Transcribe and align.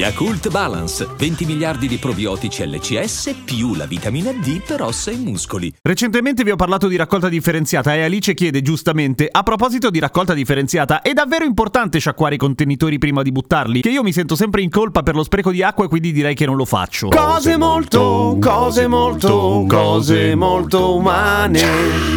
Yakult 0.00 0.48
Balance, 0.48 1.06
20 1.14 1.44
miliardi 1.44 1.86
di 1.86 1.98
probiotici 1.98 2.66
LCS 2.66 3.34
più 3.44 3.74
la 3.74 3.84
vitamina 3.84 4.32
D 4.32 4.62
per 4.66 4.80
ossa 4.80 5.10
e 5.10 5.16
muscoli. 5.16 5.70
Recentemente 5.82 6.42
vi 6.42 6.50
ho 6.50 6.56
parlato 6.56 6.88
di 6.88 6.96
raccolta 6.96 7.28
differenziata 7.28 7.94
e 7.94 8.04
Alice 8.04 8.32
chiede 8.32 8.62
giustamente, 8.62 9.28
a 9.30 9.42
proposito 9.42 9.90
di 9.90 9.98
raccolta 9.98 10.32
differenziata, 10.32 11.02
è 11.02 11.12
davvero 11.12 11.44
importante 11.44 11.98
sciacquare 11.98 12.36
i 12.36 12.38
contenitori 12.38 12.96
prima 12.96 13.20
di 13.20 13.30
buttarli? 13.30 13.82
Che 13.82 13.90
io 13.90 14.02
mi 14.02 14.14
sento 14.14 14.36
sempre 14.36 14.62
in 14.62 14.70
colpa 14.70 15.02
per 15.02 15.14
lo 15.14 15.22
spreco 15.22 15.50
di 15.50 15.62
acqua 15.62 15.84
e 15.84 15.88
quindi 15.88 16.12
direi 16.12 16.34
che 16.34 16.46
non 16.46 16.56
lo 16.56 16.64
faccio. 16.64 17.08
Cose 17.08 17.58
molto, 17.58 18.38
cose 18.40 18.86
molto, 18.86 19.66
cose 19.68 20.34
molto 20.34 20.94
umane. 20.94 21.60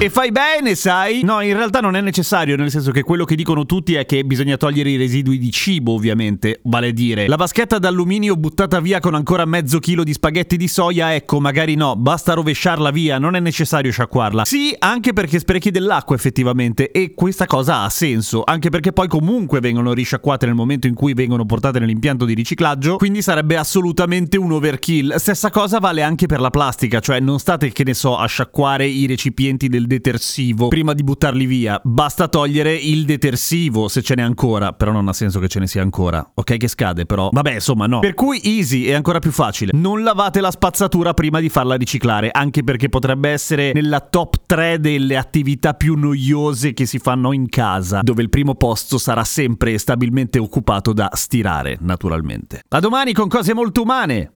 E 0.00 0.10
fai 0.10 0.32
bene, 0.32 0.74
sai? 0.74 1.22
No, 1.22 1.42
in 1.42 1.54
realtà 1.54 1.78
non 1.78 1.94
è 1.94 2.00
necessario, 2.00 2.56
nel 2.56 2.72
senso 2.72 2.90
che 2.90 3.04
quello 3.04 3.24
che 3.24 3.36
dicono 3.36 3.66
tutti 3.66 3.94
è 3.94 4.04
che 4.04 4.24
bisogna 4.24 4.56
togliere 4.56 4.90
i 4.90 4.96
residui 4.96 5.38
di 5.38 5.52
cibo, 5.52 5.92
ovviamente, 5.92 6.58
vale 6.64 6.88
a 6.88 6.92
dire. 6.92 7.28
La 7.28 7.36
vaschetta 7.36 7.66
d'alluminio 7.76 8.36
buttata 8.36 8.80
via 8.80 9.00
con 9.00 9.14
ancora 9.14 9.44
mezzo 9.44 9.78
chilo 9.80 10.04
di 10.04 10.14
spaghetti 10.14 10.56
di 10.56 10.68
soia, 10.68 11.14
ecco, 11.14 11.40
magari 11.40 11.74
no, 11.74 11.94
basta 11.96 12.32
rovesciarla 12.32 12.90
via, 12.90 13.18
non 13.18 13.36
è 13.36 13.40
necessario 13.40 13.92
sciacquarla. 13.92 14.46
Sì, 14.46 14.74
anche 14.78 15.12
perché 15.12 15.38
sprechi 15.38 15.70
dell'acqua 15.70 16.16
effettivamente, 16.16 16.90
e 16.90 17.12
questa 17.12 17.44
cosa 17.44 17.82
ha 17.82 17.90
senso, 17.90 18.44
anche 18.46 18.70
perché 18.70 18.94
poi 18.94 19.08
comunque 19.08 19.60
vengono 19.60 19.92
risciacquate 19.92 20.46
nel 20.46 20.54
momento 20.54 20.86
in 20.86 20.94
cui 20.94 21.12
vengono 21.12 21.44
portate 21.44 21.78
nell'impianto 21.78 22.24
di 22.24 22.32
riciclaggio, 22.32 22.96
quindi 22.96 23.20
sarebbe 23.20 23.58
assolutamente 23.58 24.38
un 24.38 24.52
overkill. 24.52 25.16
Stessa 25.16 25.50
cosa 25.50 25.78
vale 25.80 26.02
anche 26.02 26.24
per 26.24 26.40
la 26.40 26.48
plastica, 26.50 27.00
cioè 27.00 27.20
non 27.20 27.38
state, 27.38 27.72
che 27.72 27.84
ne 27.84 27.92
so, 27.92 28.16
a 28.16 28.24
sciacquare 28.26 28.86
i 28.86 29.04
recipienti 29.06 29.68
del 29.68 29.86
detersivo 29.86 30.68
prima 30.68 30.94
di 30.94 31.02
buttarli 31.02 31.44
via, 31.44 31.80
basta 31.82 32.28
togliere 32.28 32.74
il 32.74 33.04
detersivo 33.04 33.88
se 33.88 34.02
ce 34.02 34.14
n'è 34.14 34.22
ancora, 34.22 34.72
però 34.72 34.92
non 34.92 35.08
ha 35.08 35.12
senso 35.12 35.40
che 35.40 35.48
ce 35.48 35.58
ne 35.58 35.66
sia 35.66 35.82
ancora. 35.82 36.30
Ok 36.34 36.56
che 36.56 36.68
scade, 36.68 37.04
però 37.04 37.30
vabbè, 37.48 37.54
insomma, 37.54 37.86
no. 37.86 37.98
Per 38.00 38.14
cui 38.14 38.40
easy 38.42 38.84
è 38.84 38.92
ancora 38.92 39.18
più 39.18 39.32
facile. 39.32 39.72
Non 39.74 40.02
lavate 40.02 40.40
la 40.40 40.50
spazzatura 40.50 41.14
prima 41.14 41.40
di 41.40 41.48
farla 41.48 41.74
riciclare, 41.74 42.30
anche 42.30 42.62
perché 42.62 42.88
potrebbe 42.88 43.30
essere 43.30 43.72
nella 43.72 44.00
top 44.00 44.36
3 44.46 44.78
delle 44.80 45.16
attività 45.16 45.74
più 45.74 45.94
noiose 45.96 46.72
che 46.72 46.86
si 46.86 46.98
fanno 46.98 47.32
in 47.32 47.48
casa, 47.48 48.00
dove 48.02 48.22
il 48.22 48.30
primo 48.30 48.54
posto 48.54 48.98
sarà 48.98 49.24
sempre 49.24 49.78
stabilmente 49.78 50.38
occupato 50.38 50.92
da 50.92 51.10
stirare, 51.14 51.78
naturalmente. 51.80 52.62
A 52.68 52.80
domani 52.80 53.12
con 53.12 53.28
cose 53.28 53.54
molto 53.54 53.82
umane. 53.82 54.32